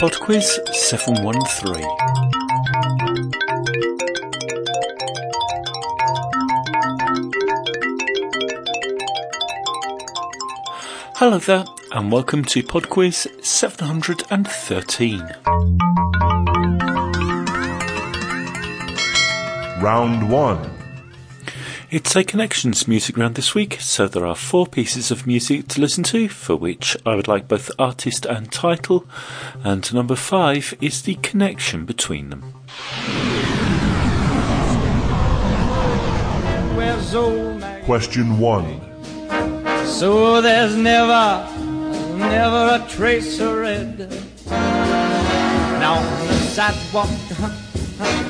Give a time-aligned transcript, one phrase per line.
[0.00, 1.84] PodQuiz 713.
[11.16, 15.20] Hello there, and welcome to PodQuiz 713.
[19.82, 20.79] Round 1.
[21.92, 25.80] It's a connections music round this week, so there are four pieces of music to
[25.80, 29.06] listen to, for which I would like both artist and title,
[29.64, 32.54] and number five is the connection between them.
[37.86, 38.80] Question 1.
[39.84, 41.44] So there's never,
[42.18, 43.98] never a trace of red.
[44.48, 47.10] Now on the sidewalk,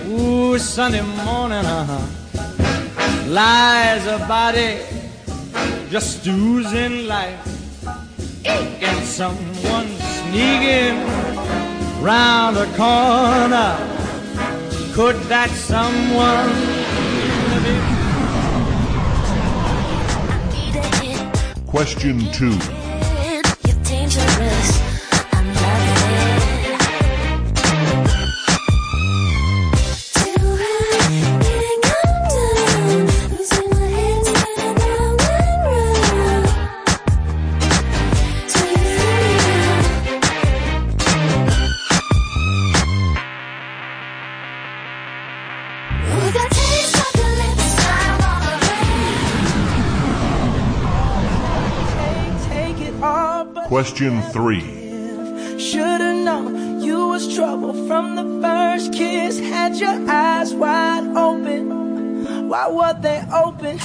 [0.08, 2.29] ooh, Sunday morning, uh-huh,
[3.30, 4.80] lies a body
[5.88, 7.46] just oozing life.
[8.44, 10.96] And someone sneaking
[12.02, 13.76] round the corner.
[14.94, 16.50] Could that someone
[17.64, 17.76] be?
[21.70, 22.90] Question 2.
[54.00, 55.58] Question 3.
[55.58, 59.38] Should've known you was trouble from the first kiss.
[59.38, 62.48] Had your eyes wide open.
[62.48, 63.76] Why were they open?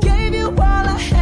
[0.00, 1.21] Gave you all I had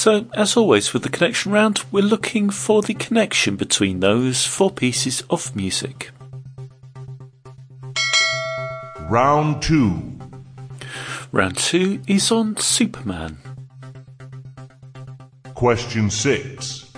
[0.00, 4.70] So, as always with the connection round, we're looking for the connection between those four
[4.70, 6.10] pieces of music.
[9.10, 10.18] Round 2.
[11.32, 13.36] Round two is on Superman.
[15.52, 16.94] Question 6.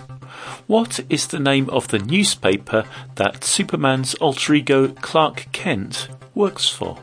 [0.68, 2.84] What is the name of the newspaper
[3.16, 7.00] that Superman's alter ego Clark Kent works for?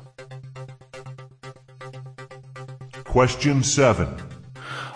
[3.04, 4.29] Question 7.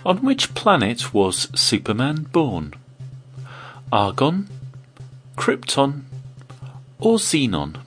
[0.05, 2.73] On which planet was Superman born?
[3.91, 4.49] Argon,
[5.37, 6.01] Krypton,
[6.99, 7.77] or Xenon?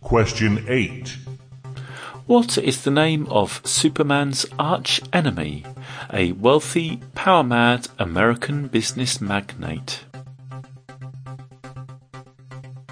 [0.00, 1.16] Question 8.
[2.26, 5.64] What is the name of Superman's arch enemy,
[6.12, 10.04] a wealthy, power mad American business magnate?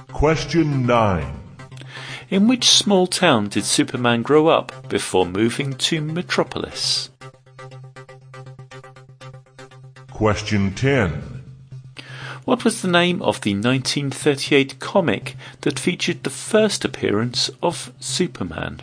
[0.08, 1.45] Question 9.
[2.28, 7.10] In which small town did Superman grow up before moving to Metropolis?
[10.10, 11.44] Question 10.
[12.44, 18.80] What was the name of the 1938 comic that featured the first appearance of Superman?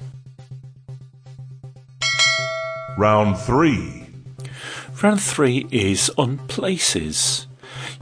[2.97, 4.07] Round 3.
[5.01, 7.47] Round three is on places.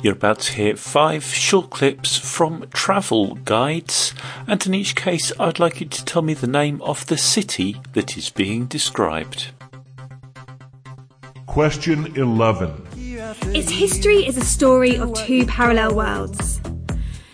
[0.02, 4.16] You're about to hear five short clips from travel guides,
[4.48, 7.76] and in each case, I'd like you to tell me the name of the city
[7.94, 9.52] that is being described.
[11.46, 12.88] Question 11.
[13.54, 16.60] Its history is a story of two parallel worlds.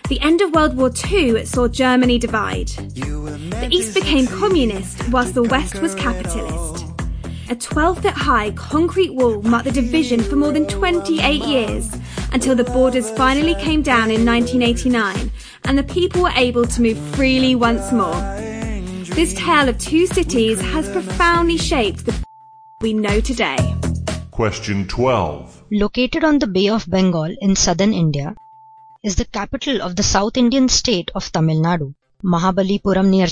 [0.09, 2.67] The end of World War II saw Germany divide.
[2.67, 6.85] The East became communist whilst the West was capitalist.
[7.49, 11.89] A 12 foot high concrete wall marked the division for more than 28 years
[12.37, 15.31] until the borders finally came down in 1989
[15.65, 18.19] and the people were able to move freely once more.
[19.15, 22.13] This tale of two cities has profoundly shaped the
[22.81, 23.57] we know today.
[24.29, 25.63] Question 12.
[25.71, 28.35] Located on the Bay of Bengal in southern India,
[29.03, 31.95] is the capital of the South Indian state of Tamil Nadu.
[32.23, 33.29] Mahabalipuram near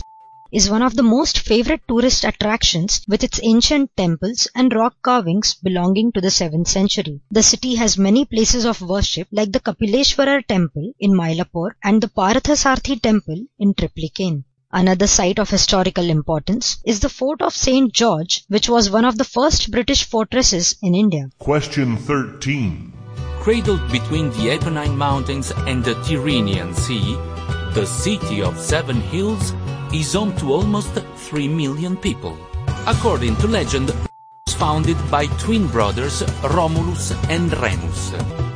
[0.56, 5.54] is one of the most favorite tourist attractions with its ancient temples and rock carvings
[5.56, 7.20] belonging to the 7th century.
[7.30, 12.08] The city has many places of worship like the Kapileshwara temple in Mylapore and the
[12.08, 14.46] Parthasarthi temple in Triplicane.
[14.72, 17.92] Another site of historical importance is the fort of St.
[17.92, 21.30] George, which was one of the first British fortresses in India.
[21.38, 22.94] Question 13.
[23.42, 27.16] Cradled between the Apennine Mountains and the Tyrrhenian Sea,
[27.74, 29.54] the city of Seven Hills
[30.00, 32.38] is home to almost 3 million people.
[32.88, 33.96] According to legend, it
[34.48, 38.14] was founded by twin brothers Romulus and Remus.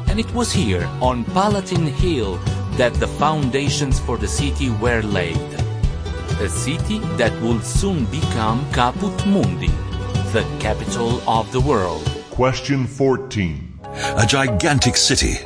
[0.07, 2.38] And it was here, on Palatine Hill,
[2.77, 5.59] that the foundations for the city were laid
[6.41, 9.68] a city that would soon become Caput Mundi,
[10.31, 12.06] the capital of the world.
[12.31, 13.80] Question 14.
[14.15, 15.39] A gigantic city,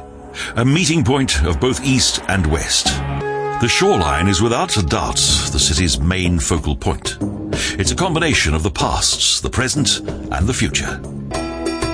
[0.55, 3.02] a meeting point of both east and west.
[3.61, 5.15] The shoreline is without a doubt
[5.51, 7.17] the city's main focal point.
[7.79, 10.99] It's a combination of the pasts, the present, and the future.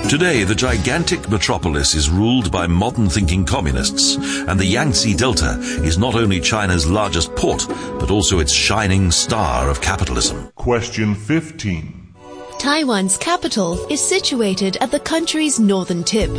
[0.10, 6.00] Today, the gigantic metropolis is ruled by modern thinking communists, and the Yangtze Delta is
[6.00, 7.68] not only China's largest port,
[8.00, 10.52] but also its shining star of capitalism.
[10.56, 12.16] Question 15.
[12.58, 16.32] Taiwan's capital is situated at the country's northern tip.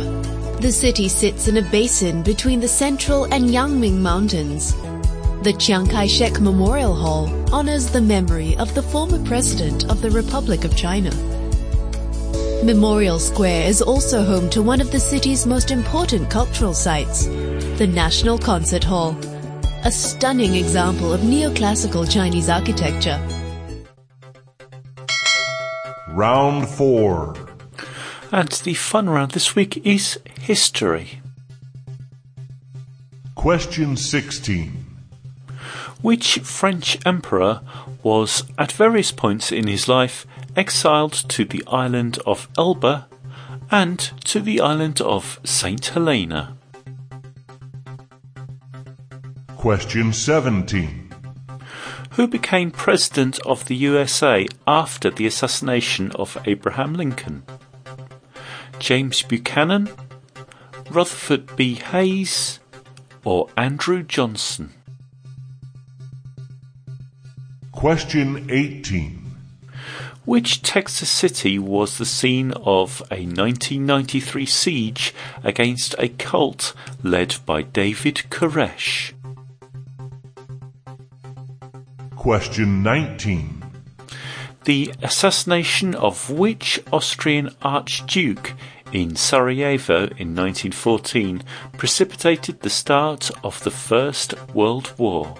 [0.61, 4.75] The city sits in a basin between the Central and Yangming Mountains.
[5.43, 10.65] The Chiang Kai-shek Memorial Hall honors the memory of the former president of the Republic
[10.65, 11.09] of China.
[12.63, 17.25] Memorial Square is also home to one of the city's most important cultural sites,
[17.79, 19.17] the National Concert Hall,
[19.83, 23.19] a stunning example of neoclassical Chinese architecture.
[26.09, 27.35] Round 4.
[28.31, 31.19] And the fun round this week is history.
[33.33, 34.80] Question 16.
[36.01, 37.61] Which French emperor
[38.03, 40.25] was, at various points in his life,
[40.55, 43.07] exiled to the island of Elba
[43.69, 45.85] and to the island of St.
[45.85, 46.57] Helena?
[49.55, 51.13] Question 17.
[52.11, 57.43] Who became president of the USA after the assassination of Abraham Lincoln?
[58.79, 59.89] James Buchanan,
[60.89, 61.75] Rutherford B.
[61.75, 62.59] Hayes,
[63.23, 64.73] or Andrew Johnson?
[67.81, 69.35] Question 18.
[70.25, 77.63] Which Texas city was the scene of a 1993 siege against a cult led by
[77.63, 79.13] David Koresh?
[82.15, 83.63] Question 19.
[84.65, 88.53] The assassination of which Austrian Archduke
[88.93, 91.41] in Sarajevo in 1914
[91.79, 95.35] precipitated the start of the First World War?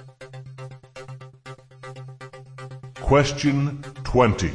[3.11, 4.53] Question 20.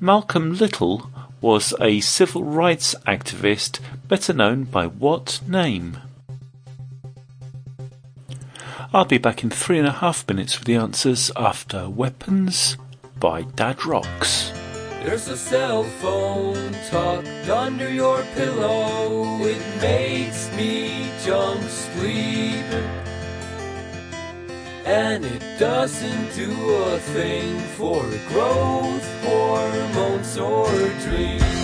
[0.00, 1.10] Malcolm Little
[1.40, 5.98] was a civil rights activist better known by what name?
[8.94, 12.76] I'll be back in three and a half minutes with the answers after Weapons
[13.18, 14.52] by Dad Rocks.
[15.02, 19.38] There's a cell phone tucked under your pillow.
[19.40, 23.01] It makes me jump sleep.
[24.84, 30.68] And it doesn't do a thing for growth, hormones, or
[31.00, 31.61] dreams.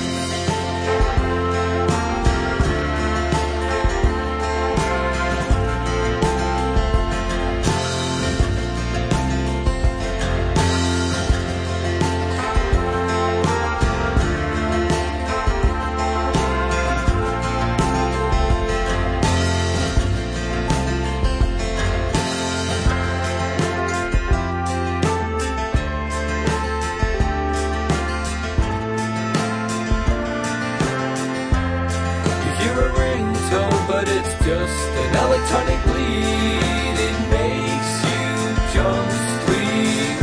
[34.49, 36.97] Just an electronic bleed.
[37.09, 38.25] It makes you
[38.73, 39.09] jump
[39.45, 40.21] sleep.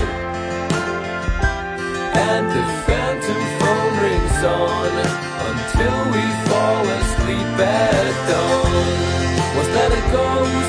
[2.29, 4.93] And the phantom phone rings on
[5.49, 9.57] until we fall asleep at dawn.
[9.57, 10.64] Was that a ghost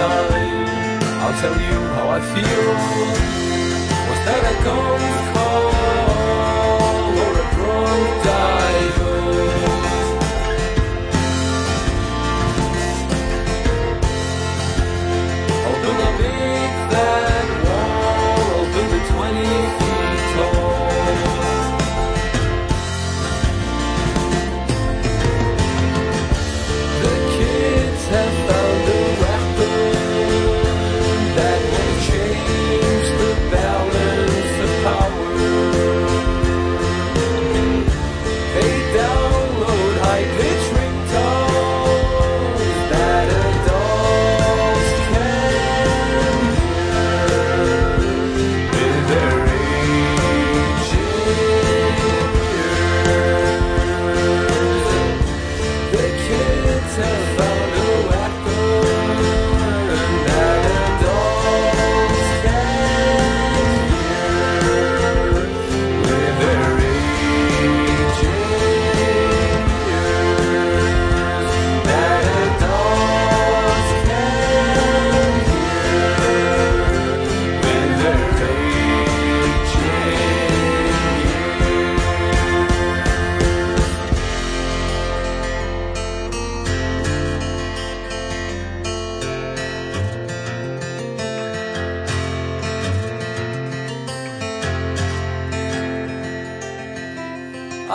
[0.00, 0.32] dial.
[1.22, 2.68] I'll tell you how I feel.
[4.08, 5.69] Was that a ghost call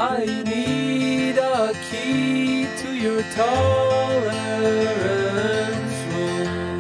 [0.08, 4.30] I need a key to your tolerance
[6.14, 6.80] room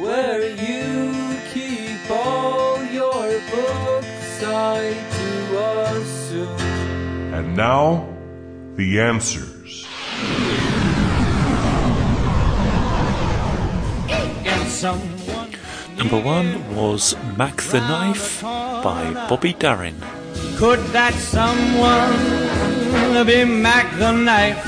[0.00, 6.58] where you keep all your books, I do assume.
[7.34, 8.08] And now,
[8.76, 9.86] the answers.
[15.98, 20.21] Number one was Mack the Knife by Bobby Darin.
[20.62, 22.06] Could that someone
[23.26, 24.64] be Mack the Knife?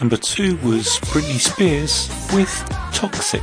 [0.00, 2.50] Number two was Britney Spears with
[2.94, 3.42] Toxic.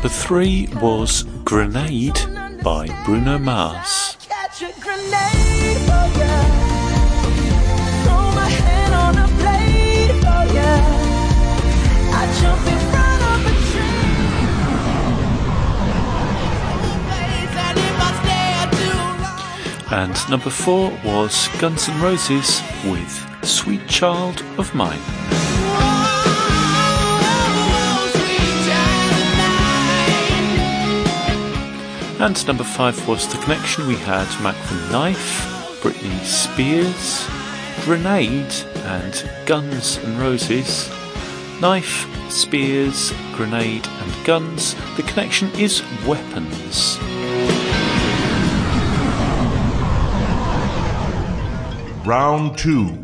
[0.00, 2.18] Number three was Grenade
[2.64, 4.16] by Bruno Mars.
[4.26, 6.40] catch a grenade oh for ya.
[8.04, 10.72] Throw my hand on a blade oh for ya.
[12.16, 13.54] I jump in front of a
[19.90, 20.00] train.
[20.00, 23.12] And number four was Guns N' Roses with
[23.44, 25.39] Sweet Child of Mine.
[32.20, 33.86] And number five was The Connection.
[33.86, 37.26] We had Mack the Knife, Britney Spears,
[37.86, 38.52] Grenade,
[38.84, 40.90] and Guns and Roses.
[41.62, 44.74] Knife, Spears, Grenade, and Guns.
[44.98, 46.98] The Connection is Weapons.
[52.06, 53.02] Round 2.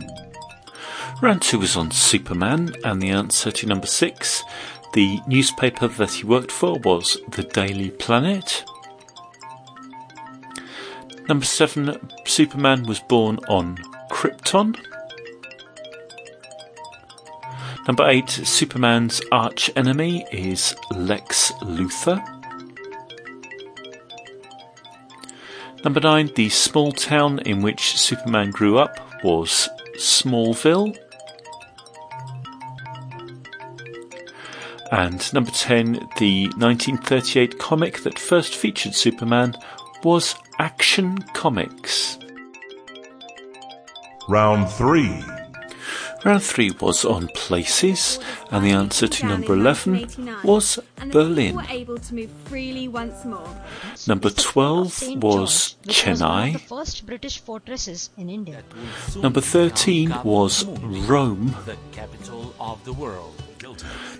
[1.22, 4.44] Round two was on Superman, and the answer to number six,
[4.92, 8.62] the newspaper that he worked for was the Daily Planet.
[11.28, 13.78] Number seven, Superman was born on
[14.10, 14.76] Krypton.
[17.86, 22.24] Number eight, Superman's arch enemy is Lex Luthor.
[25.84, 30.96] Number nine, the small town in which Superman grew up was Smallville.
[34.92, 39.54] And number 10, the 1938 comic that first featured Superman
[40.04, 42.18] was Action Comics.
[44.26, 45.35] Round 3.
[46.26, 48.18] Round 3 was on places,
[48.50, 50.08] and the answer to number 11
[50.42, 50.80] was
[51.12, 51.52] Berlin.
[51.52, 53.48] people were able to move freely once more.
[54.08, 56.60] Number 12 was George, which was one of the Chennai.
[56.62, 58.64] first British fortresses in India.
[59.22, 61.54] Number 13 was Rome.
[61.64, 63.40] the capital of the world.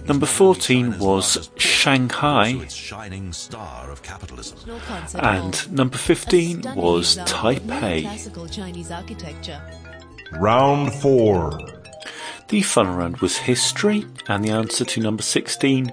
[0.07, 2.51] Number 14 was Shanghai.
[2.51, 4.59] its shining star of capitalism.
[5.17, 8.03] And number 15 was Taipei.
[8.03, 9.61] Classical Chinese architecture.
[10.39, 11.76] Round 4.
[12.49, 15.91] The fun round was history, and the answer to number 16,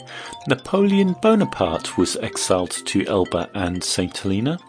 [0.47, 4.15] Napoleon Bonaparte was exiled to Elba and St.
[4.15, 4.59] Helena.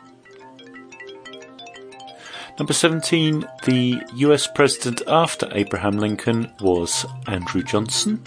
[2.58, 8.24] Number 17, the US president after Abraham Lincoln was Andrew Johnson.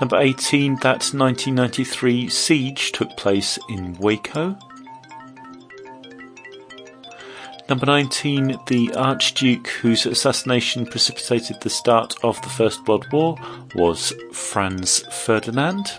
[0.00, 4.56] Number 18, that 1993 siege took place in Waco.
[7.68, 13.36] Number 19, the Archduke whose assassination precipitated the start of the First World War
[13.74, 15.90] was Franz Ferdinand.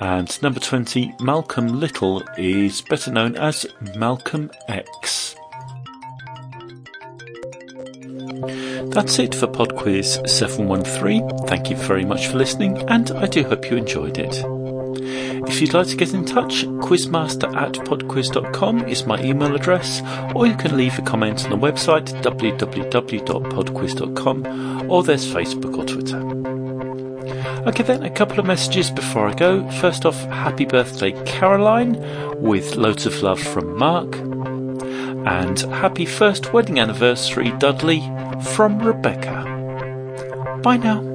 [0.00, 3.64] And number 20, Malcolm Little is better known as
[3.96, 5.36] Malcolm X.
[8.90, 11.28] That's it for PodQuiz 713.
[11.46, 14.53] Thank you very much for listening, and I do hope you enjoyed it.
[15.46, 20.00] If you'd like to get in touch, quizmaster at podquiz.com is my email address,
[20.34, 26.18] or you can leave a comment on the website www.podquiz.com, or there's Facebook or Twitter.
[27.68, 29.68] Okay, then a couple of messages before I go.
[29.80, 31.96] First off, happy birthday, Caroline,
[32.40, 34.16] with loads of love from Mark.
[35.26, 38.00] And happy first wedding anniversary, Dudley,
[38.54, 39.50] from Rebecca.
[40.62, 41.13] Bye now.